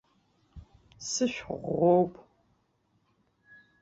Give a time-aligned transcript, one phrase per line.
[1.09, 2.13] Сышә ӷәӷәоуп.